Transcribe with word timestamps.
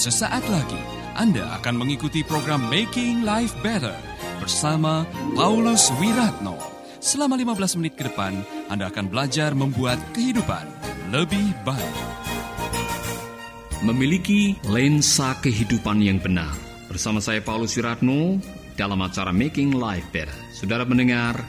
Sesaat 0.00 0.48
lagi 0.48 0.80
Anda 1.12 1.60
akan 1.60 1.84
mengikuti 1.84 2.24
program 2.24 2.72
Making 2.72 3.20
Life 3.20 3.52
Better 3.60 3.92
bersama 4.40 5.04
Paulus 5.36 5.92
Wiratno. 6.00 6.56
Selama 7.04 7.36
15 7.36 7.76
menit 7.76 8.00
ke 8.00 8.08
depan, 8.08 8.32
Anda 8.72 8.88
akan 8.88 9.12
belajar 9.12 9.52
membuat 9.52 10.00
kehidupan 10.16 10.64
lebih 11.12 11.52
baik. 11.68 11.96
Memiliki 13.84 14.56
lensa 14.72 15.36
kehidupan 15.44 16.00
yang 16.00 16.16
benar. 16.16 16.56
Bersama 16.88 17.20
saya 17.20 17.44
Paulus 17.44 17.76
Wiratno 17.76 18.40
dalam 18.80 19.04
acara 19.04 19.36
Making 19.36 19.76
Life 19.76 20.08
Better. 20.08 20.32
Saudara 20.56 20.88
mendengar, 20.88 21.44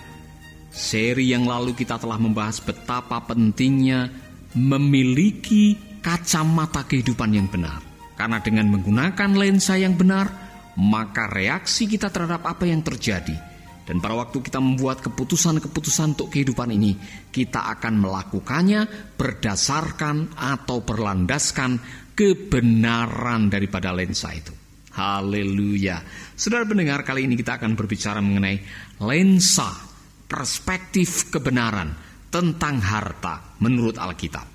seri 0.75 1.31
yang 1.31 1.47
lalu 1.47 1.71
kita 1.71 1.95
telah 1.95 2.19
membahas 2.19 2.59
betapa 2.59 3.23
pentingnya 3.23 4.11
memiliki 4.59 5.79
kacamata 6.03 6.83
kehidupan 6.83 7.31
yang 7.31 7.47
benar. 7.47 7.90
Karena 8.15 8.37
dengan 8.43 8.69
menggunakan 8.69 9.29
lensa 9.33 9.79
yang 9.79 9.97
benar, 9.97 10.29
maka 10.77 11.27
reaksi 11.31 11.89
kita 11.89 12.13
terhadap 12.13 12.45
apa 12.45 12.67
yang 12.69 12.85
terjadi 12.85 13.51
dan 13.91 13.97
pada 13.97 14.13
waktu 14.13 14.39
kita 14.45 14.61
membuat 14.63 15.03
keputusan-keputusan 15.03 16.15
untuk 16.15 16.31
kehidupan 16.31 16.71
ini, 16.71 16.95
kita 17.27 17.65
akan 17.75 17.99
melakukannya 17.99 18.87
berdasarkan 19.19 20.37
atau 20.37 20.79
berlandaskan 20.85 21.75
kebenaran 22.15 23.51
daripada 23.51 23.91
lensa 23.91 24.31
itu. 24.31 24.55
Haleluya. 24.95 25.99
Saudara 26.39 26.63
pendengar, 26.63 27.03
kali 27.03 27.27
ini 27.27 27.35
kita 27.35 27.59
akan 27.59 27.75
berbicara 27.75 28.23
mengenai 28.23 28.63
lensa 29.03 29.75
perspektif 30.23 31.27
kebenaran 31.27 31.91
tentang 32.31 32.79
harta 32.79 33.59
menurut 33.59 33.99
Alkitab. 33.99 34.47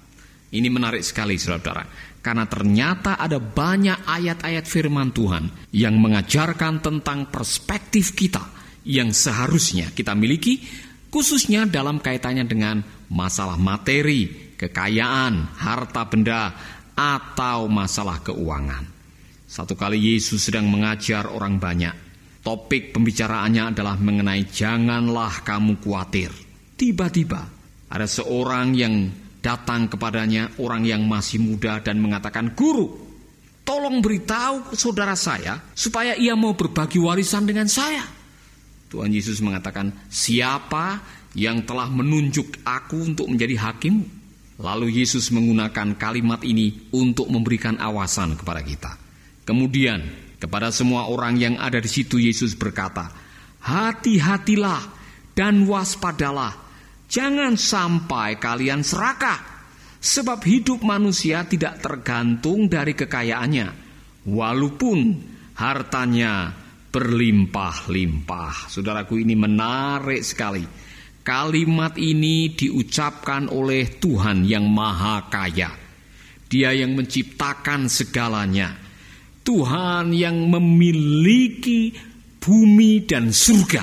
Ini 0.49 0.69
menarik 0.73 1.05
sekali 1.05 1.37
saudara-saudara. 1.37 1.85
Karena 2.27 2.43
ternyata 2.51 3.23
ada 3.23 3.39
banyak 3.39 4.03
ayat-ayat 4.03 4.67
firman 4.67 5.15
Tuhan 5.15 5.71
yang 5.71 5.95
mengajarkan 5.95 6.83
tentang 6.83 7.31
perspektif 7.31 8.19
kita 8.19 8.43
yang 8.83 9.15
seharusnya 9.15 9.95
kita 9.95 10.11
miliki 10.19 10.59
khususnya 11.07 11.71
dalam 11.71 12.03
kaitannya 12.03 12.43
dengan 12.43 12.83
masalah 13.15 13.55
materi, 13.55 14.51
kekayaan, 14.59 15.55
harta 15.55 16.03
benda, 16.11 16.51
atau 16.99 17.71
masalah 17.71 18.19
keuangan. 18.27 18.83
Satu 19.47 19.79
kali 19.79 20.19
Yesus 20.19 20.51
sedang 20.51 20.67
mengajar 20.67 21.31
orang 21.31 21.63
banyak. 21.63 21.95
Topik 22.43 22.91
pembicaraannya 22.91 23.71
adalah 23.71 23.95
mengenai 24.03 24.51
janganlah 24.51 25.47
kamu 25.47 25.79
khawatir. 25.79 26.35
Tiba-tiba 26.75 27.43
ada 27.87 28.07
seorang 28.11 28.75
yang 28.75 29.26
datang 29.47 29.87
kepadanya 29.87 30.51
orang 30.59 30.83
yang 30.83 31.07
masih 31.07 31.39
muda 31.39 31.79
dan 31.79 32.03
mengatakan, 32.03 32.51
"Guru, 32.59 32.91
tolong 33.63 34.03
beritahu 34.03 34.75
saudara 34.75 35.15
saya 35.15 35.63
supaya 35.71 36.19
ia 36.19 36.35
mau 36.35 36.59
berbagi 36.59 36.99
warisan 36.99 37.47
dengan 37.47 37.71
saya." 37.71 38.03
Tuhan 38.91 39.15
Yesus 39.15 39.39
mengatakan, 39.39 39.95
"Siapa 40.11 40.99
yang 41.39 41.63
telah 41.63 41.87
menunjuk 41.87 42.67
aku 42.67 43.15
untuk 43.15 43.31
menjadi 43.31 43.55
hakim?" 43.71 44.03
Lalu 44.59 45.05
Yesus 45.05 45.31
menggunakan 45.31 45.95
kalimat 46.01 46.41
ini 46.43 46.91
untuk 46.91 47.29
memberikan 47.29 47.77
awasan 47.77 48.41
kepada 48.41 48.65
kita. 48.65 48.99
Kemudian, 49.45 50.01
kepada 50.43 50.73
semua 50.73 51.07
orang 51.13 51.37
yang 51.37 51.55
ada 51.61 51.77
di 51.77 51.87
situ 51.93 52.17
Yesus 52.17 52.57
berkata, 52.57 53.13
"Hati-hatilah 53.63 54.81
dan 55.37 55.69
waspadalah 55.69 56.66
Jangan 57.07 57.55
sampai 57.55 58.37
kalian 58.43 58.83
serakah, 58.83 59.39
sebab 60.03 60.43
hidup 60.43 60.83
manusia 60.83 61.47
tidak 61.47 61.79
tergantung 61.79 62.67
dari 62.67 62.99
kekayaannya, 62.99 63.69
walaupun 64.27 64.99
hartanya 65.55 66.51
berlimpah-limpah. 66.91 68.73
Saudaraku, 68.73 69.23
ini 69.23 69.39
menarik 69.39 70.25
sekali. 70.27 70.67
Kalimat 71.27 71.99
ini 71.99 72.55
diucapkan 72.55 73.51
oleh 73.51 73.99
Tuhan 73.99 74.47
yang 74.47 74.67
Maha 74.71 75.27
Kaya. 75.27 75.75
Dia 76.47 76.71
yang 76.71 76.95
menciptakan 76.95 77.91
segalanya. 77.91 78.79
Tuhan 79.43 80.15
yang 80.15 80.47
memiliki 80.47 81.91
bumi 82.39 83.03
dan 83.03 83.35
surga. 83.35 83.83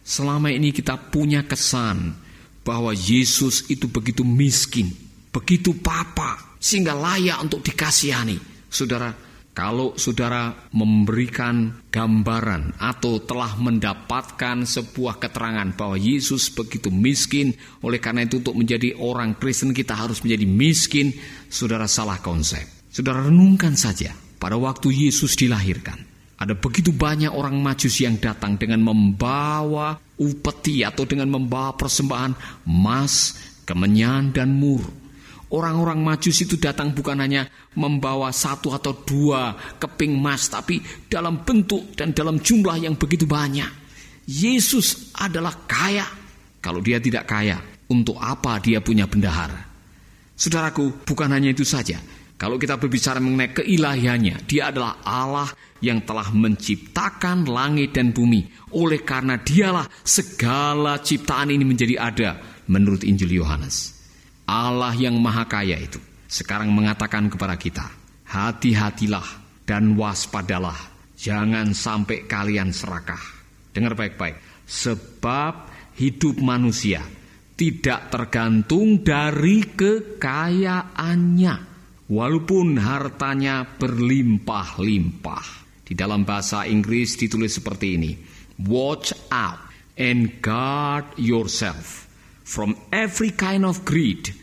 Selama 0.00 0.48
ini 0.48 0.72
kita 0.72 0.96
punya 1.12 1.44
kesan 1.44 2.27
bahwa 2.68 2.92
Yesus 2.92 3.64
itu 3.72 3.88
begitu 3.88 4.28
miskin, 4.28 4.92
begitu 5.32 5.72
papa, 5.72 6.60
sehingga 6.60 6.92
layak 6.92 7.40
untuk 7.40 7.64
dikasihani. 7.64 8.36
Saudara, 8.68 9.16
kalau 9.56 9.96
saudara 9.96 10.68
memberikan 10.76 11.88
gambaran 11.88 12.76
atau 12.76 13.24
telah 13.24 13.56
mendapatkan 13.56 14.68
sebuah 14.68 15.16
keterangan 15.16 15.72
bahwa 15.72 15.96
Yesus 15.96 16.52
begitu 16.52 16.92
miskin, 16.92 17.56
oleh 17.80 17.96
karena 17.96 18.28
itu 18.28 18.44
untuk 18.44 18.60
menjadi 18.60 18.92
orang 19.00 19.40
Kristen 19.40 19.72
kita 19.72 19.96
harus 19.96 20.20
menjadi 20.20 20.44
miskin, 20.44 21.16
saudara 21.48 21.88
salah 21.88 22.20
konsep. 22.20 22.68
Saudara 22.92 23.24
renungkan 23.24 23.80
saja 23.80 24.12
pada 24.36 24.60
waktu 24.60 24.92
Yesus 25.08 25.40
dilahirkan. 25.40 26.07
Ada 26.38 26.54
begitu 26.54 26.94
banyak 26.94 27.34
orang 27.34 27.58
majus 27.58 27.98
yang 27.98 28.14
datang 28.22 28.54
dengan 28.54 28.78
membawa 28.78 29.98
upeti 30.22 30.86
atau 30.86 31.02
dengan 31.02 31.26
membawa 31.34 31.74
persembahan 31.74 32.62
emas, 32.62 33.34
kemenyan, 33.66 34.30
dan 34.30 34.54
mur. 34.54 34.86
Orang-orang 35.48 35.98
majus 35.98 36.44
itu 36.44 36.54
datang 36.54 36.94
bukan 36.94 37.18
hanya 37.18 37.50
membawa 37.74 38.30
satu 38.30 38.70
atau 38.70 38.94
dua 39.02 39.56
keping 39.82 40.14
emas, 40.14 40.46
tapi 40.46 40.78
dalam 41.10 41.42
bentuk 41.42 41.96
dan 41.98 42.14
dalam 42.14 42.38
jumlah 42.38 42.86
yang 42.86 42.94
begitu 42.94 43.26
banyak. 43.26 43.68
Yesus 44.28 45.10
adalah 45.18 45.66
kaya. 45.66 46.06
Kalau 46.62 46.78
dia 46.78 47.00
tidak 47.02 47.26
kaya, 47.26 47.58
untuk 47.90 48.20
apa 48.20 48.60
dia 48.60 48.78
punya 48.78 49.08
bendahara? 49.08 49.64
Saudaraku, 50.38 51.02
bukan 51.02 51.34
hanya 51.34 51.50
itu 51.50 51.66
saja. 51.66 51.98
Kalau 52.38 52.54
kita 52.54 52.78
berbicara 52.78 53.18
mengenai 53.18 53.50
keilahiannya, 53.50 54.46
dia 54.46 54.70
adalah 54.70 55.02
Allah 55.02 55.50
yang 55.82 56.06
telah 56.06 56.30
menciptakan 56.30 57.50
langit 57.50 57.98
dan 57.98 58.14
bumi. 58.14 58.46
Oleh 58.78 59.02
karena 59.02 59.42
dialah 59.42 59.90
segala 60.06 61.02
ciptaan 61.02 61.50
ini 61.50 61.66
menjadi 61.66 61.98
ada 61.98 62.38
menurut 62.70 63.02
Injil 63.02 63.42
Yohanes. 63.42 63.98
Allah 64.46 64.94
yang 64.94 65.18
maha 65.18 65.50
kaya 65.50 65.82
itu 65.82 65.98
sekarang 66.30 66.70
mengatakan 66.70 67.26
kepada 67.26 67.58
kita, 67.58 67.90
hati-hatilah 68.28 69.24
dan 69.66 69.98
waspadalah, 69.98 70.76
jangan 71.18 71.74
sampai 71.74 72.28
kalian 72.28 72.70
serakah. 72.70 73.20
Dengar 73.74 73.98
baik-baik, 73.98 74.64
sebab 74.68 75.68
hidup 75.98 76.38
manusia 76.38 77.02
tidak 77.58 78.12
tergantung 78.12 79.02
dari 79.02 79.64
kekayaannya, 79.64 81.54
walaupun 82.08 82.80
hartanya 82.80 83.64
berlimpah-limpah. 83.64 85.46
Di 85.84 85.96
dalam 85.96 86.24
bahasa 86.24 86.68
Inggris 86.68 87.16
ditulis 87.16 87.56
seperti 87.56 87.86
ini. 87.96 88.12
Watch 88.68 89.14
out 89.32 89.60
and 89.96 90.42
guard 90.44 91.06
yourself 91.16 92.10
from 92.44 92.76
every 92.92 93.32
kind 93.32 93.64
of 93.64 93.86
greed 93.88 94.34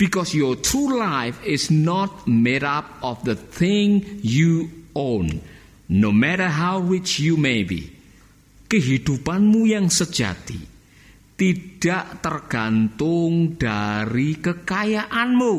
because 0.00 0.32
your 0.32 0.56
true 0.56 0.96
life 0.96 1.36
is 1.44 1.68
not 1.68 2.24
made 2.24 2.64
up 2.64 2.88
of 3.04 3.20
the 3.28 3.36
thing 3.36 4.00
you 4.24 4.70
own 4.96 5.42
no 5.88 6.08
matter 6.12 6.48
how 6.48 6.80
rich 6.80 7.20
you 7.20 7.36
may 7.36 7.62
be. 7.66 7.92
Kehidupanmu 8.64 9.68
yang 9.68 9.92
sejati 9.92 10.56
tidak 11.36 12.24
tergantung 12.24 13.60
dari 13.60 14.40
kekayaanmu, 14.40 15.54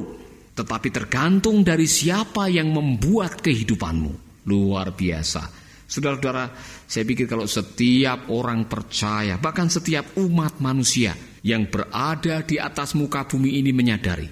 tetapi 0.55 0.87
tergantung 0.87 1.61
dari 1.61 1.83
siapa 1.83 2.47
yang 2.47 2.71
membuat 2.71 3.43
kehidupanmu. 3.43 4.43
Luar 4.47 4.95
biasa. 4.95 5.51
Saudara-saudara, 5.85 6.49
saya 6.89 7.03
pikir 7.05 7.29
kalau 7.29 7.45
setiap 7.45 8.31
orang 8.33 8.65
percaya, 8.65 9.37
bahkan 9.37 9.69
setiap 9.69 10.17
umat 10.17 10.57
manusia 10.63 11.13
yang 11.45 11.69
berada 11.69 12.41
di 12.41 12.57
atas 12.57 12.97
muka 12.97 13.27
bumi 13.29 13.61
ini 13.61 13.69
menyadari 13.69 14.25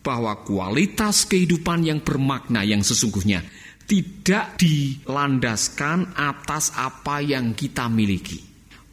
bahwa 0.00 0.40
kualitas 0.44 1.28
kehidupan 1.28 1.84
yang 1.84 2.00
bermakna 2.00 2.64
yang 2.64 2.80
sesungguhnya 2.80 3.44
tidak 3.84 4.56
dilandaskan 4.56 6.16
atas 6.16 6.72
apa 6.76 7.20
yang 7.20 7.52
kita 7.52 7.88
miliki. 7.92 8.40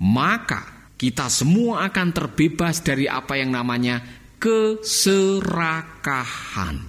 Maka 0.03 0.91
kita 0.99 1.31
semua 1.31 1.87
akan 1.87 2.07
terbebas 2.11 2.83
dari 2.83 3.07
apa 3.07 3.39
yang 3.39 3.55
namanya 3.55 4.20
keserakahan. 4.41 6.81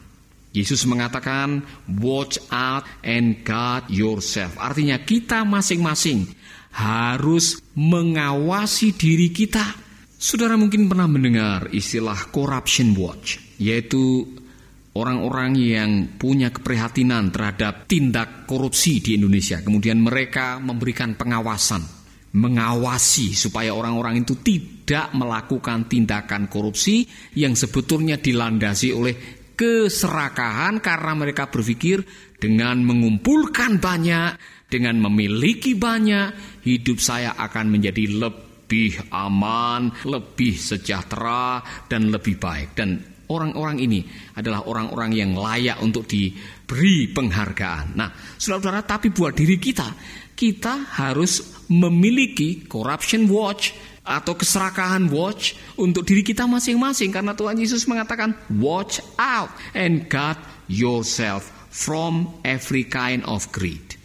Yesus 0.57 0.89
mengatakan, 0.89 1.61
"Watch 2.01 2.41
out 2.49 2.89
and 3.05 3.45
guard 3.45 3.93
yourself." 3.93 4.57
Artinya, 4.57 4.97
kita 5.05 5.45
masing-masing 5.45 6.33
harus 6.73 7.61
mengawasi 7.77 8.97
diri 8.97 9.29
kita. 9.29 9.77
Saudara 10.17 10.57
mungkin 10.57 10.89
pernah 10.89 11.05
mendengar 11.09 11.69
istilah 11.73 12.29
corruption 12.33 12.95
watch, 12.97 13.37
yaitu 13.61 14.25
orang-orang 14.93 15.57
yang 15.57 15.91
punya 16.21 16.53
keprihatinan 16.53 17.33
terhadap 17.33 17.89
tindak 17.89 18.45
korupsi 18.45 19.01
di 19.01 19.17
Indonesia. 19.17 19.65
Kemudian 19.65 20.05
mereka 20.05 20.61
memberikan 20.61 21.17
pengawasan, 21.17 21.81
mengawasi 22.37 23.33
supaya 23.33 23.73
orang-orang 23.73 24.21
itu 24.25 24.37
tidak 24.41 24.82
melakukan 25.17 25.89
tindakan 25.89 26.51
korupsi 26.53 27.09
yang 27.39 27.57
sebetulnya 27.57 28.21
dilandasi 28.21 28.89
oleh 28.93 29.15
keserakahan 29.57 30.83
karena 30.83 31.13
mereka 31.15 31.47
berpikir 31.47 32.03
dengan 32.43 32.83
mengumpulkan 32.83 33.79
banyak, 33.79 34.35
dengan 34.67 34.99
memiliki 34.99 35.79
banyak, 35.79 36.61
hidup 36.67 36.99
saya 36.99 37.39
akan 37.39 37.71
menjadi 37.71 38.11
lebih 38.11 39.13
aman, 39.15 39.93
lebih 40.09 40.59
sejahtera, 40.59 41.63
dan 41.87 42.11
lebih 42.11 42.41
baik. 42.43 42.75
Dan 42.75 42.99
orang-orang 43.31 43.79
ini 43.79 44.01
adalah 44.35 44.67
orang-orang 44.67 45.15
yang 45.15 45.31
layak 45.39 45.79
untuk 45.79 46.11
diberi 46.11 47.07
penghargaan. 47.15 47.95
Nah, 47.95 48.11
saudara-saudara, 48.35 48.83
tapi 48.83 49.15
buat 49.15 49.37
diri 49.37 49.63
kita, 49.63 49.89
kita 50.35 50.99
harus 50.99 51.63
memiliki 51.71 52.67
corruption 52.67 53.31
watch 53.31 53.92
atau 54.03 54.35
keserakahan 54.35 55.07
watch 55.11 55.55
untuk 55.79 56.03
diri 56.03 56.27
kita 56.27 56.43
masing-masing 56.47 57.15
karena 57.15 57.39
Tuhan 57.39 57.55
Yesus 57.55 57.87
mengatakan 57.87 58.35
watch 58.59 58.99
out 59.15 59.51
and 59.79 60.11
guard 60.11 60.39
yourself 60.67 61.47
from 61.71 62.29
every 62.43 62.83
kind 62.83 63.23
of 63.25 63.47
greed. 63.55 63.97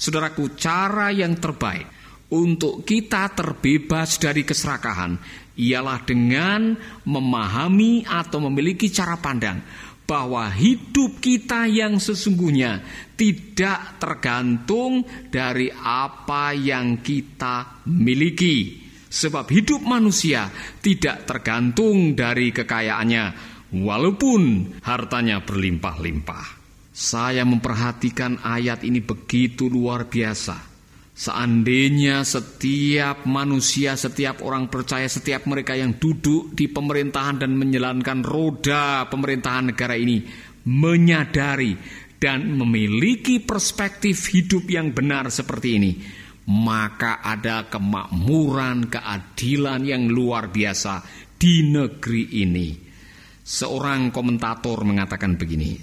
Saudaraku, 0.00 0.56
cara 0.56 1.12
yang 1.12 1.36
terbaik 1.36 1.84
untuk 2.32 2.86
kita 2.86 3.28
terbebas 3.36 4.16
dari 4.16 4.46
keserakahan 4.46 5.18
ialah 5.60 6.00
dengan 6.08 6.72
memahami 7.04 8.08
atau 8.08 8.40
memiliki 8.48 8.88
cara 8.88 9.20
pandang 9.20 9.60
bahwa 10.08 10.48
hidup 10.50 11.22
kita 11.22 11.70
yang 11.70 12.00
sesungguhnya 12.00 12.82
tidak 13.14 14.00
tergantung 14.00 15.06
dari 15.30 15.70
apa 15.70 16.50
yang 16.56 16.98
kita 17.04 17.84
miliki. 17.86 18.79
Sebab 19.10 19.50
hidup 19.50 19.82
manusia 19.82 20.46
tidak 20.78 21.26
tergantung 21.26 22.14
dari 22.14 22.54
kekayaannya, 22.54 23.24
walaupun 23.74 24.70
hartanya 24.86 25.42
berlimpah-limpah. 25.42 26.62
Saya 26.94 27.42
memperhatikan 27.42 28.38
ayat 28.46 28.86
ini 28.86 29.02
begitu 29.02 29.66
luar 29.66 30.06
biasa. 30.06 30.70
Seandainya 31.10 32.24
setiap 32.24 33.28
manusia, 33.28 33.98
setiap 33.98 34.40
orang 34.46 34.70
percaya, 34.70 35.04
setiap 35.04 35.44
mereka 35.44 35.76
yang 35.76 35.98
duduk 35.98 36.54
di 36.54 36.70
pemerintahan 36.70 37.44
dan 37.44 37.52
menjalankan 37.58 38.24
roda 38.24 39.04
pemerintahan 39.10 39.74
negara 39.74 40.00
ini 40.00 40.22
menyadari 40.64 41.76
dan 42.20 42.52
memiliki 42.52 43.40
perspektif 43.40 44.28
hidup 44.28 44.68
yang 44.68 44.92
benar 44.92 45.32
seperti 45.32 45.68
ini, 45.80 45.92
maka 46.50 47.22
ada 47.22 47.70
kemakmuran, 47.70 48.90
keadilan 48.90 49.86
yang 49.86 50.10
luar 50.10 50.50
biasa 50.50 51.06
di 51.38 51.62
negeri 51.62 52.42
ini. 52.42 52.68
Seorang 53.46 54.10
komentator 54.10 54.82
mengatakan 54.82 55.38
begini, 55.38 55.78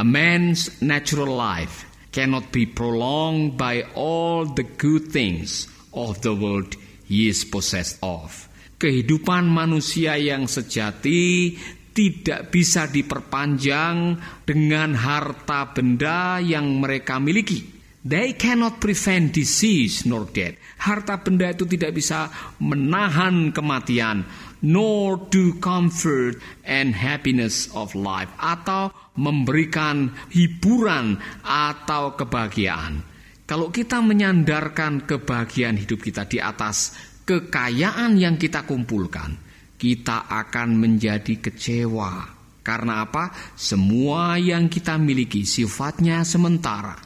"A 0.00 0.04
man's 0.04 0.80
natural 0.80 1.36
life 1.36 1.84
cannot 2.08 2.48
be 2.48 2.64
prolonged 2.64 3.60
by 3.60 3.84
all 3.92 4.48
the 4.48 4.64
good 4.64 5.12
things 5.12 5.68
of 5.92 6.24
the 6.24 6.32
world 6.32 6.72
he 7.04 7.28
is 7.28 7.44
possessed 7.44 8.00
of. 8.00 8.48
Kehidupan 8.78 9.44
manusia 9.44 10.14
yang 10.16 10.46
sejati 10.46 11.54
tidak 11.90 12.54
bisa 12.54 12.86
diperpanjang 12.86 14.14
dengan 14.46 14.94
harta 14.94 15.74
benda 15.74 16.38
yang 16.38 16.78
mereka 16.78 17.18
miliki. 17.18 17.77
They 17.98 18.38
cannot 18.38 18.78
prevent 18.78 19.34
disease 19.34 20.06
nor 20.06 20.30
death. 20.30 20.54
Harta 20.78 21.18
benda 21.18 21.50
itu 21.50 21.66
tidak 21.66 21.98
bisa 21.98 22.30
menahan 22.62 23.50
kematian, 23.50 24.22
nor 24.62 25.26
do 25.26 25.58
comfort 25.58 26.38
and 26.62 26.94
happiness 26.94 27.66
of 27.74 27.98
life 27.98 28.30
atau 28.38 28.94
memberikan 29.18 30.14
hiburan 30.30 31.18
atau 31.42 32.14
kebahagiaan. 32.14 33.02
Kalau 33.48 33.74
kita 33.74 33.98
menyandarkan 33.98 35.02
kebahagiaan 35.02 35.74
hidup 35.74 35.98
kita 35.98 36.28
di 36.30 36.38
atas 36.38 36.94
kekayaan 37.26 38.14
yang 38.14 38.38
kita 38.38 38.62
kumpulkan, 38.62 39.34
kita 39.74 40.30
akan 40.30 40.78
menjadi 40.78 41.42
kecewa. 41.42 42.38
Karena 42.62 43.02
apa? 43.02 43.32
Semua 43.56 44.36
yang 44.36 44.68
kita 44.68 45.00
miliki 45.00 45.48
sifatnya 45.48 46.22
sementara. 46.22 47.00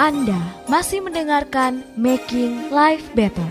Anda 0.00 0.64
masih 0.64 1.04
mendengarkan 1.04 1.84
Making 1.92 2.72
Life 2.72 3.12
Better. 3.12 3.44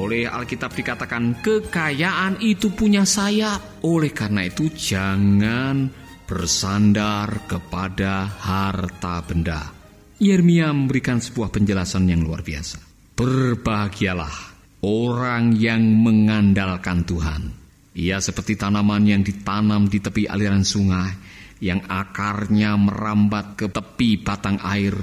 Oleh 0.00 0.24
Alkitab 0.24 0.72
dikatakan 0.72 1.44
kekayaan 1.44 2.40
itu 2.40 2.72
punya 2.72 3.04
sayap. 3.04 3.84
Oleh 3.84 4.16
karena 4.16 4.48
itu 4.48 4.72
jangan 4.72 5.92
bersandar 6.24 7.44
kepada 7.44 8.32
harta 8.32 9.20
benda. 9.20 9.68
Yeremia 10.16 10.72
memberikan 10.72 11.20
sebuah 11.20 11.52
penjelasan 11.52 12.08
yang 12.08 12.24
luar 12.24 12.40
biasa. 12.40 12.80
Berbahagialah 13.12 14.56
orang 14.88 15.52
yang 15.52 15.84
mengandalkan 16.00 17.04
Tuhan. 17.04 17.52
Ia 17.92 18.24
seperti 18.24 18.56
tanaman 18.56 19.04
yang 19.04 19.20
ditanam 19.20 19.84
di 19.84 20.00
tepi 20.00 20.24
aliran 20.24 20.64
sungai, 20.64 21.29
yang 21.60 21.84
akarnya 21.86 22.74
merambat 22.80 23.54
ke 23.54 23.68
tepi 23.68 24.20
batang 24.24 24.58
air, 24.64 24.96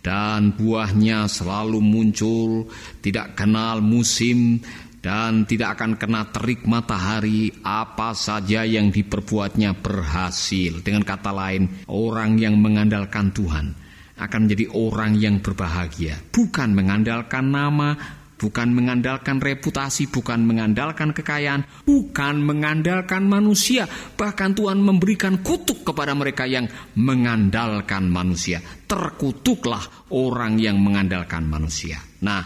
dan 0.00 0.54
buahnya 0.54 1.26
selalu 1.26 1.82
muncul, 1.82 2.70
tidak 3.02 3.34
kenal 3.34 3.82
musim, 3.82 4.62
dan 5.02 5.46
tidak 5.46 5.78
akan 5.78 5.98
kena 5.98 6.30
terik 6.30 6.62
matahari. 6.66 7.50
Apa 7.62 8.14
saja 8.14 8.62
yang 8.62 8.94
diperbuatnya 8.94 9.78
berhasil. 9.78 10.82
Dengan 10.82 11.02
kata 11.02 11.34
lain, 11.34 11.86
orang 11.90 12.38
yang 12.38 12.58
mengandalkan 12.58 13.34
Tuhan 13.34 13.74
akan 14.16 14.40
menjadi 14.48 14.72
orang 14.72 15.12
yang 15.20 15.44
berbahagia, 15.44 16.16
bukan 16.32 16.72
mengandalkan 16.72 17.52
nama, 17.52 17.92
bukan 18.36 18.72
mengandalkan 18.72 19.40
reputasi, 19.40 20.08
bukan 20.12 20.44
mengandalkan 20.44 21.12
kekayaan, 21.16 21.64
bukan 21.84 22.44
mengandalkan 22.44 23.24
manusia. 23.24 23.88
Bahkan 23.88 24.56
Tuhan 24.56 24.78
memberikan 24.80 25.40
kutuk 25.40 25.82
kepada 25.82 26.12
mereka 26.12 26.44
yang 26.44 26.68
mengandalkan 26.96 28.08
manusia. 28.12 28.60
Terkutuklah 28.86 30.08
orang 30.12 30.60
yang 30.60 30.78
mengandalkan 30.78 31.48
manusia. 31.48 31.98
Nah, 32.22 32.44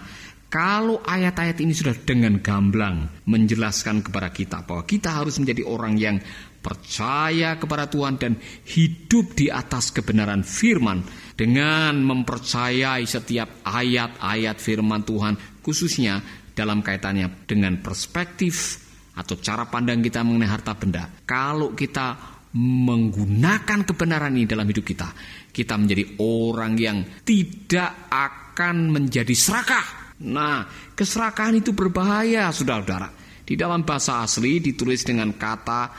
kalau 0.50 0.98
ayat-ayat 1.06 1.62
ini 1.62 1.70
sudah 1.70 1.94
dengan 2.02 2.42
gamblang 2.42 3.22
menjelaskan 3.22 4.02
kepada 4.02 4.34
kita 4.34 4.66
bahwa 4.66 4.82
kita 4.82 5.14
harus 5.14 5.38
menjadi 5.38 5.62
orang 5.62 5.94
yang 5.94 6.18
percaya 6.60 7.56
kepada 7.56 7.88
Tuhan 7.88 8.20
dan 8.20 8.36
hidup 8.68 9.32
di 9.32 9.48
atas 9.48 9.94
kebenaran 9.94 10.44
firman 10.44 11.00
dengan 11.38 11.96
mempercayai 12.04 13.06
setiap 13.08 13.64
ayat-ayat 13.64 14.60
firman 14.60 15.00
Tuhan 15.06 15.49
khususnya 15.60 16.20
dalam 16.52 16.84
kaitannya 16.84 17.46
dengan 17.48 17.80
perspektif 17.80 18.84
atau 19.16 19.36
cara 19.40 19.68
pandang 19.68 20.00
kita 20.00 20.24
mengenai 20.24 20.50
harta 20.50 20.72
benda. 20.76 21.08
Kalau 21.24 21.72
kita 21.76 22.40
menggunakan 22.56 23.86
kebenaran 23.86 24.34
ini 24.34 24.48
dalam 24.48 24.66
hidup 24.66 24.82
kita, 24.82 25.08
kita 25.54 25.78
menjadi 25.78 26.18
orang 26.18 26.72
yang 26.74 26.98
tidak 27.22 28.10
akan 28.10 28.90
menjadi 28.90 29.34
serakah. 29.36 30.18
Nah, 30.20 30.66
keserakahan 30.92 31.62
itu 31.62 31.72
berbahaya, 31.72 32.50
saudara-saudara. 32.50 33.08
Di 33.46 33.58
dalam 33.58 33.82
bahasa 33.82 34.22
asli 34.22 34.62
ditulis 34.62 35.02
dengan 35.02 35.34
kata 35.34 35.90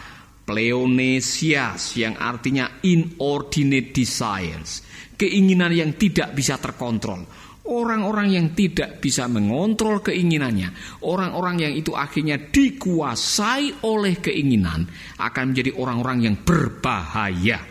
pleonesias 0.47 1.95
yang 1.99 2.15
artinya 2.15 2.79
inordinate 2.83 3.91
desires 3.91 4.83
keinginan 5.21 5.69
yang 5.69 5.93
tidak 5.93 6.33
bisa 6.33 6.57
terkontrol. 6.57 7.21
Orang-orang 7.61 8.33
yang 8.33 8.47
tidak 8.57 8.97
bisa 8.97 9.29
mengontrol 9.29 10.01
keinginannya, 10.01 10.99
orang-orang 11.05 11.69
yang 11.69 11.73
itu 11.77 11.93
akhirnya 11.93 12.41
dikuasai 12.41 13.85
oleh 13.85 14.17
keinginan, 14.17 14.89
akan 15.21 15.43
menjadi 15.53 15.71
orang-orang 15.77 16.25
yang 16.25 16.35
berbahaya. 16.41 17.61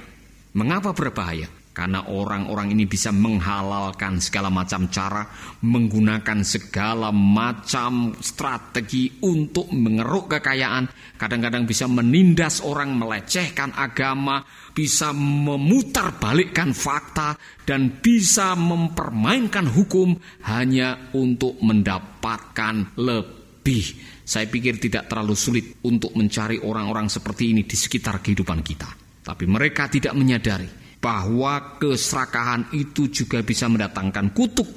Mengapa 0.54 0.94
berbahaya? 0.94 1.59
Karena 1.80 2.12
orang-orang 2.12 2.76
ini 2.76 2.84
bisa 2.84 3.08
menghalalkan 3.08 4.20
segala 4.20 4.52
macam 4.52 4.92
cara, 4.92 5.24
menggunakan 5.64 6.44
segala 6.44 7.08
macam 7.08 8.12
strategi 8.20 9.08
untuk 9.24 9.72
mengeruk 9.72 10.36
kekayaan. 10.36 11.16
Kadang-kadang 11.16 11.64
bisa 11.64 11.88
menindas 11.88 12.60
orang, 12.60 13.00
melecehkan 13.00 13.72
agama, 13.72 14.44
bisa 14.76 15.16
memutarbalikkan 15.16 16.76
fakta, 16.76 17.40
dan 17.64 17.96
bisa 18.04 18.52
mempermainkan 18.60 19.64
hukum 19.64 20.20
hanya 20.52 21.08
untuk 21.16 21.64
mendapatkan 21.64 22.92
lebih 23.00 24.20
saya 24.20 24.44
pikir 24.52 24.76
tidak 24.76 25.08
terlalu 25.08 25.32
sulit 25.32 25.80
untuk 25.88 26.12
mencari 26.12 26.60
orang-orang 26.60 27.08
seperti 27.08 27.56
ini 27.56 27.64
di 27.64 27.72
sekitar 27.72 28.20
kehidupan 28.20 28.60
kita. 28.60 28.92
Tapi 29.24 29.48
mereka 29.48 29.88
tidak 29.88 30.12
menyadari 30.12 30.79
bahwa 31.00 31.80
keserakahan 31.80 32.68
itu 32.76 33.08
juga 33.08 33.40
bisa 33.40 33.66
mendatangkan 33.66 34.36
kutuk. 34.36 34.68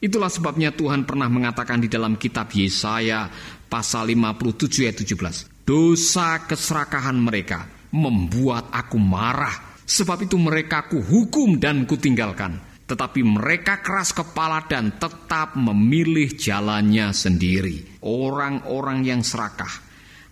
Itulah 0.00 0.32
sebabnya 0.32 0.72
Tuhan 0.72 1.04
pernah 1.04 1.28
mengatakan 1.28 1.82
di 1.82 1.92
dalam 1.92 2.16
kitab 2.16 2.48
Yesaya 2.50 3.28
pasal 3.68 4.08
57 4.10 4.88
ayat 4.88 4.96
17. 5.04 5.68
Dosa 5.68 6.48
keserakahan 6.48 7.18
mereka 7.20 7.68
membuat 7.92 8.72
aku 8.72 8.96
marah. 8.96 9.78
Sebab 9.88 10.28
itu 10.28 10.36
mereka 10.36 10.84
kuhukum 10.88 11.56
dan 11.56 11.88
kutinggalkan 11.88 12.68
tetapi 12.88 13.20
mereka 13.20 13.84
keras 13.84 14.16
kepala 14.16 14.64
dan 14.64 14.96
tetap 14.96 15.52
memilih 15.60 16.32
jalannya 16.32 17.12
sendiri. 17.12 18.00
Orang-orang 18.00 19.04
yang 19.04 19.20
serakah 19.20 19.68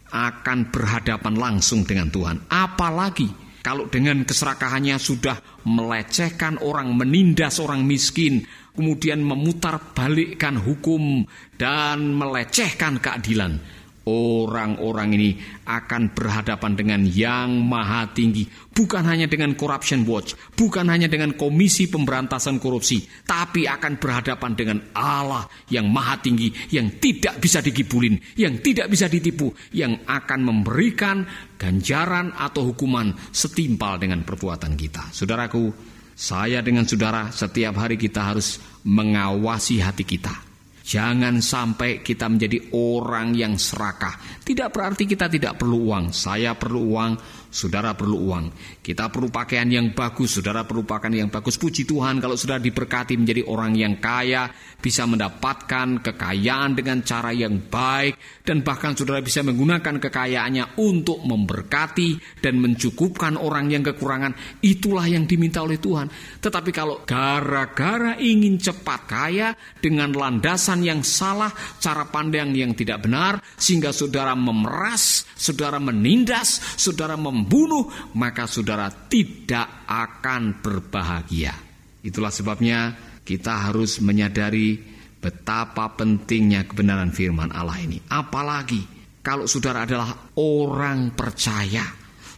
akan 0.09 0.73
berhadapan 0.73 1.37
langsung 1.37 1.85
dengan 1.85 2.09
Tuhan. 2.09 2.49
Apalagi 2.49 3.29
kalau 3.67 3.91
dengan 3.91 4.23
keserakahannya 4.23 4.95
sudah 4.95 5.67
melecehkan 5.67 6.63
orang, 6.63 6.95
menindas 6.95 7.59
orang 7.59 7.83
miskin, 7.83 8.47
kemudian 8.79 9.27
memutar 9.27 9.91
balikkan 9.91 10.55
hukum 10.55 11.27
dan 11.59 12.15
melecehkan 12.15 13.03
keadilan 13.03 13.59
Orang-orang 14.07 15.19
ini 15.19 15.35
akan 15.67 16.15
berhadapan 16.15 16.79
dengan 16.79 17.03
yang 17.03 17.59
maha 17.59 18.07
tinggi. 18.15 18.47
Bukan 18.47 19.03
hanya 19.03 19.27
dengan 19.27 19.59
Corruption 19.59 20.07
Watch, 20.07 20.39
bukan 20.55 20.87
hanya 20.87 21.11
dengan 21.11 21.35
Komisi 21.35 21.91
Pemberantasan 21.91 22.63
Korupsi, 22.63 23.03
tapi 23.27 23.67
akan 23.67 23.99
berhadapan 23.99 24.55
dengan 24.55 24.79
Allah 24.95 25.51
yang 25.75 25.91
maha 25.91 26.23
tinggi, 26.23 26.55
yang 26.71 27.03
tidak 27.03 27.43
bisa 27.43 27.59
digibulin, 27.59 28.15
yang 28.39 28.63
tidak 28.63 28.87
bisa 28.87 29.11
ditipu, 29.11 29.51
yang 29.75 30.07
akan 30.07 30.39
memberikan 30.39 31.27
ganjaran 31.59 32.31
atau 32.31 32.71
hukuman 32.71 33.11
setimpal 33.35 33.99
dengan 33.99 34.23
perbuatan 34.23 34.79
kita. 34.79 35.11
Saudaraku, 35.11 35.75
saya 36.15 36.63
dengan 36.63 36.87
saudara 36.87 37.35
setiap 37.35 37.75
hari 37.83 37.99
kita 37.99 38.23
harus 38.23 38.63
mengawasi 38.87 39.83
hati 39.83 40.07
kita 40.07 40.56
Jangan 40.87 41.43
sampai 41.43 41.99
kita 41.99 42.31
menjadi 42.31 42.71
orang 42.79 43.35
yang 43.35 43.59
serakah. 43.59 44.15
Tidak 44.47 44.71
berarti 44.71 45.03
kita 45.03 45.27
tidak 45.27 45.59
perlu 45.59 45.91
uang. 45.91 46.15
Saya 46.15 46.55
perlu 46.55 46.95
uang, 46.95 47.19
saudara 47.51 47.91
perlu 47.99 48.31
uang. 48.31 48.45
Kita 48.79 49.11
perlu 49.11 49.27
pakaian 49.27 49.67
yang 49.67 49.91
bagus, 49.91 50.39
saudara 50.39 50.63
perlu 50.63 50.87
pakaian 50.87 51.27
yang 51.27 51.31
bagus. 51.35 51.59
Puji 51.59 51.83
Tuhan 51.83 52.23
kalau 52.23 52.39
sudah 52.39 52.63
diberkati 52.63 53.19
menjadi 53.19 53.43
orang 53.51 53.75
yang 53.75 53.99
kaya, 53.99 54.47
bisa 54.79 55.11
mendapatkan 55.11 56.07
kekayaan 56.07 56.79
dengan 56.79 57.03
cara 57.03 57.35
yang 57.35 57.67
baik, 57.67 58.47
dan 58.47 58.63
bahkan 58.63 58.95
saudara 58.95 59.19
bisa 59.19 59.43
menggunakan 59.43 59.99
kekayaannya 59.99 60.79
untuk 60.79 61.19
memberkati 61.27 62.39
dan 62.39 62.63
mencukupkan 62.63 63.35
orang 63.35 63.75
yang 63.75 63.83
kekurangan. 63.83 64.63
Itulah 64.63 65.11
yang 65.11 65.27
diminta 65.27 65.67
oleh 65.67 65.83
Tuhan. 65.83 66.07
Tetapi 66.39 66.71
kalau 66.71 67.03
gara-gara 67.03 68.15
ingin 68.23 68.63
cepat 68.63 69.01
kaya 69.11 69.51
dengan 69.83 70.15
landasan 70.15 70.76
yang 70.83 71.01
salah, 71.05 71.53
cara 71.79 72.09
pandang 72.09 72.53
yang 72.57 72.73
tidak 72.73 73.05
benar, 73.05 73.41
sehingga 73.57 73.93
saudara 73.95 74.33
memeras, 74.35 75.29
saudara 75.37 75.77
menindas, 75.77 76.61
saudara 76.77 77.15
membunuh, 77.15 77.89
maka 78.17 78.49
saudara 78.49 78.89
tidak 78.89 79.87
akan 79.87 80.59
berbahagia. 80.65 81.55
Itulah 82.03 82.31
sebabnya 82.31 82.95
kita 83.27 83.71
harus 83.71 83.99
menyadari 83.99 84.79
betapa 85.19 85.91
pentingnya 85.99 86.69
kebenaran 86.69 87.11
firman 87.11 87.51
Allah 87.51 87.83
ini. 87.83 87.99
Apalagi 88.07 88.83
kalau 89.27 89.51
saudara 89.51 89.83
adalah 89.83 90.31
orang 90.39 91.11
percaya, 91.19 91.83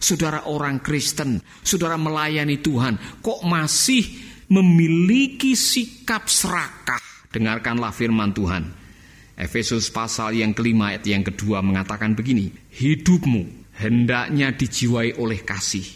saudara 0.00 0.48
orang 0.48 0.80
Kristen, 0.80 1.36
saudara 1.60 2.00
melayani 2.00 2.64
Tuhan, 2.64 3.20
kok 3.20 3.44
masih 3.44 4.08
memiliki 4.48 5.52
sikap 5.52 6.32
serakah 6.32 7.07
Dengarkanlah 7.38 7.94
firman 7.94 8.34
Tuhan. 8.34 8.66
Efesus 9.38 9.94
pasal 9.94 10.34
yang 10.34 10.50
kelima 10.50 10.90
ayat 10.90 11.06
yang 11.06 11.22
kedua 11.22 11.62
mengatakan 11.62 12.18
begini. 12.18 12.50
Hidupmu 12.50 13.70
hendaknya 13.78 14.50
dijiwai 14.50 15.14
oleh 15.22 15.46
kasih. 15.46 15.86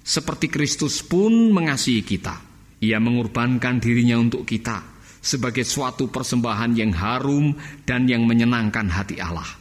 Seperti 0.00 0.48
Kristus 0.48 1.04
pun 1.04 1.52
mengasihi 1.52 2.00
kita. 2.00 2.40
Ia 2.80 2.96
mengorbankan 2.96 3.76
dirinya 3.76 4.16
untuk 4.16 4.48
kita 4.48 4.80
sebagai 5.20 5.68
suatu 5.68 6.08
persembahan 6.08 6.72
yang 6.72 6.96
harum 6.96 7.52
dan 7.84 8.08
yang 8.08 8.24
menyenangkan 8.24 8.88
hati 8.88 9.20
Allah. 9.20 9.60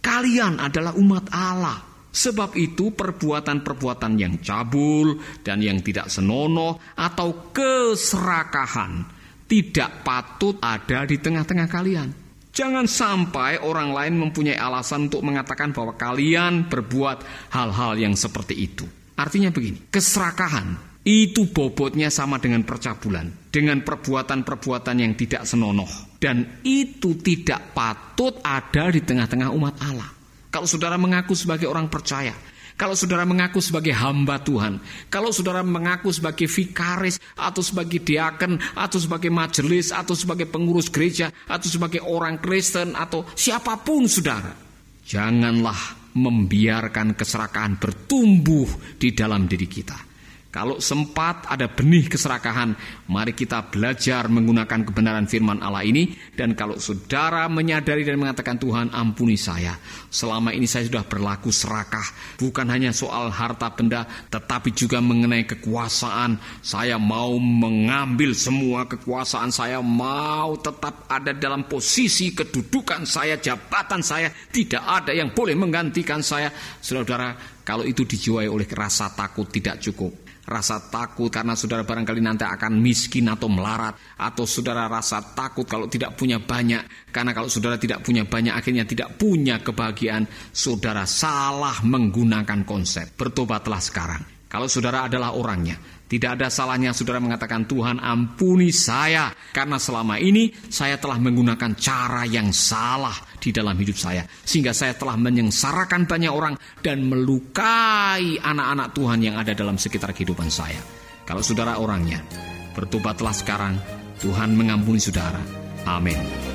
Kalian 0.00 0.64
adalah 0.64 0.96
umat 0.96 1.28
Allah. 1.28 1.84
Sebab 2.08 2.56
itu 2.56 2.96
perbuatan-perbuatan 2.96 4.16
yang 4.16 4.40
cabul 4.40 5.20
dan 5.44 5.60
yang 5.60 5.84
tidak 5.84 6.08
senonoh 6.08 6.80
atau 6.96 7.52
keserakahan 7.52 9.17
tidak 9.48 10.04
patut 10.04 10.60
ada 10.60 11.08
di 11.08 11.16
tengah-tengah 11.16 11.66
kalian. 11.66 12.08
Jangan 12.52 12.84
sampai 12.84 13.62
orang 13.62 13.94
lain 13.94 14.14
mempunyai 14.18 14.58
alasan 14.58 15.08
untuk 15.08 15.24
mengatakan 15.24 15.72
bahwa 15.72 15.94
kalian 15.96 16.68
berbuat 16.68 17.50
hal-hal 17.54 17.96
yang 17.96 18.12
seperti 18.18 18.54
itu. 18.54 18.84
Artinya 19.18 19.50
begini, 19.50 19.88
keserakahan 19.90 20.74
itu 21.06 21.48
bobotnya 21.48 22.12
sama 22.12 22.36
dengan 22.36 22.66
percabulan, 22.66 23.48
dengan 23.48 23.80
perbuatan-perbuatan 23.80 24.96
yang 25.00 25.16
tidak 25.16 25.48
senonoh. 25.48 25.88
Dan 26.18 26.60
itu 26.66 27.16
tidak 27.22 27.72
patut 27.72 28.42
ada 28.44 28.90
di 28.92 29.00
tengah-tengah 29.00 29.54
umat 29.54 29.74
Allah. 29.80 30.10
Kalau 30.50 30.66
saudara 30.66 30.98
mengaku 30.98 31.38
sebagai 31.38 31.70
orang 31.70 31.86
percaya, 31.86 32.34
kalau 32.78 32.94
saudara 32.94 33.26
mengaku 33.26 33.58
sebagai 33.58 33.90
hamba 33.90 34.38
Tuhan, 34.38 34.78
kalau 35.10 35.34
saudara 35.34 35.66
mengaku 35.66 36.14
sebagai 36.14 36.46
vikaris 36.46 37.18
atau 37.34 37.58
sebagai 37.58 37.98
diaken 37.98 38.62
atau 38.78 39.02
sebagai 39.02 39.34
majelis 39.34 39.90
atau 39.90 40.14
sebagai 40.14 40.46
pengurus 40.46 40.86
gereja 40.86 41.34
atau 41.50 41.66
sebagai 41.66 42.06
orang 42.06 42.38
Kristen 42.38 42.94
atau 42.94 43.26
siapa 43.34 43.82
pun 43.82 44.06
saudara, 44.06 44.54
janganlah 45.02 45.98
membiarkan 46.14 47.18
keserakahan 47.18 47.82
bertumbuh 47.82 48.70
di 48.94 49.10
dalam 49.10 49.50
diri 49.50 49.66
kita. 49.66 50.07
Kalau 50.48 50.80
sempat 50.80 51.44
ada 51.44 51.68
benih 51.68 52.08
keserakahan, 52.08 52.72
mari 53.04 53.36
kita 53.36 53.68
belajar 53.68 54.32
menggunakan 54.32 54.80
kebenaran 54.80 55.28
firman 55.28 55.60
Allah 55.60 55.84
ini. 55.84 56.16
Dan 56.32 56.56
kalau 56.56 56.80
saudara 56.80 57.44
menyadari 57.52 58.00
dan 58.00 58.16
mengatakan 58.16 58.56
Tuhan 58.56 58.88
ampuni 58.96 59.36
saya. 59.36 59.76
Selama 60.08 60.56
ini 60.56 60.64
saya 60.64 60.88
sudah 60.88 61.04
berlaku 61.04 61.52
serakah. 61.52 62.40
Bukan 62.40 62.64
hanya 62.72 62.96
soal 62.96 63.28
harta 63.28 63.76
benda, 63.76 64.08
tetapi 64.32 64.72
juga 64.72 65.04
mengenai 65.04 65.44
kekuasaan. 65.44 66.40
Saya 66.64 66.96
mau 66.96 67.36
mengambil 67.36 68.32
semua 68.32 68.88
kekuasaan 68.88 69.52
saya, 69.52 69.84
mau 69.84 70.56
tetap 70.56 71.12
ada 71.12 71.36
dalam 71.36 71.68
posisi 71.68 72.32
kedudukan 72.32 73.04
saya, 73.04 73.36
jabatan 73.36 74.00
saya. 74.00 74.32
Tidak 74.32 74.80
ada 74.80 75.12
yang 75.12 75.36
boleh 75.36 75.52
menggantikan 75.52 76.24
saya. 76.24 76.48
Saudara, 76.80 77.36
kalau 77.68 77.84
itu 77.84 78.08
dijiwai 78.08 78.48
oleh 78.48 78.64
rasa 78.64 79.12
takut 79.12 79.44
tidak 79.52 79.84
cukup 79.84 80.27
rasa 80.48 80.80
takut 80.88 81.28
karena 81.28 81.52
saudara 81.52 81.84
barangkali 81.84 82.24
nanti 82.24 82.48
akan 82.48 82.80
miskin 82.80 83.28
atau 83.28 83.52
melarat 83.52 83.94
atau 84.16 84.48
saudara 84.48 84.88
rasa 84.88 85.20
takut 85.36 85.68
kalau 85.68 85.84
tidak 85.84 86.16
punya 86.16 86.40
banyak 86.40 87.12
karena 87.12 87.36
kalau 87.36 87.52
saudara 87.52 87.76
tidak 87.76 88.00
punya 88.00 88.24
banyak 88.24 88.56
akhirnya 88.56 88.88
tidak 88.88 89.20
punya 89.20 89.60
kebahagiaan. 89.60 90.24
Saudara 90.50 91.04
salah 91.04 91.84
menggunakan 91.84 92.64
konsep. 92.64 93.12
Bertobatlah 93.14 93.78
sekarang 93.84 94.37
kalau 94.48 94.66
saudara 94.66 95.06
adalah 95.06 95.36
orangnya 95.36 95.76
tidak 96.08 96.40
ada 96.40 96.48
salahnya 96.48 96.96
saudara 96.96 97.20
mengatakan 97.20 97.68
Tuhan 97.68 98.00
ampuni 98.00 98.72
saya 98.72 99.28
karena 99.52 99.76
selama 99.76 100.16
ini 100.16 100.48
saya 100.72 100.96
telah 100.96 101.20
menggunakan 101.20 101.76
cara 101.76 102.24
yang 102.24 102.48
salah 102.48 103.12
di 103.36 103.52
dalam 103.52 103.76
hidup 103.76 104.00
saya 104.00 104.24
sehingga 104.24 104.72
saya 104.72 104.96
telah 104.96 105.20
menyengsarakan 105.20 106.08
banyak 106.08 106.32
orang 106.32 106.56
dan 106.80 107.04
melukai 107.04 108.40
anak-anak 108.40 108.96
Tuhan 108.96 109.20
yang 109.20 109.36
ada 109.36 109.52
dalam 109.52 109.76
sekitar 109.76 110.16
kehidupan 110.16 110.48
saya. 110.48 110.80
Kalau 111.28 111.44
saudara 111.44 111.76
orangnya, 111.76 112.24
bertobatlah 112.72 113.36
sekarang, 113.36 113.76
Tuhan 114.24 114.56
mengampuni 114.56 114.96
saudara. 114.96 115.44
Amin. 115.84 116.47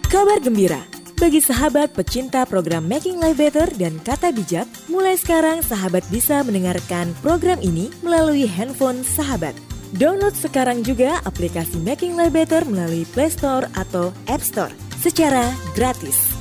Kabar 0.08 0.40
gembira 0.40 0.97
bagi 1.18 1.42
sahabat 1.42 1.98
pecinta 1.98 2.46
program 2.46 2.86
Making 2.86 3.18
Life 3.18 3.42
Better 3.42 3.66
dan 3.82 3.98
Kata 4.06 4.30
Bijak, 4.30 4.70
mulai 4.86 5.18
sekarang 5.18 5.66
sahabat 5.66 6.06
bisa 6.14 6.46
mendengarkan 6.46 7.10
program 7.26 7.58
ini 7.58 7.90
melalui 8.06 8.46
handphone 8.46 9.02
sahabat. 9.02 9.58
Download 9.98 10.38
sekarang 10.38 10.86
juga 10.86 11.18
aplikasi 11.26 11.82
Making 11.82 12.22
Life 12.22 12.38
Better 12.38 12.62
melalui 12.70 13.02
Play 13.18 13.34
Store 13.34 13.66
atau 13.74 14.14
App 14.30 14.46
Store 14.46 14.72
secara 15.02 15.50
gratis. 15.74 16.37